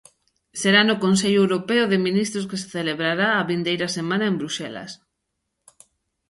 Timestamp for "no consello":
0.85-1.39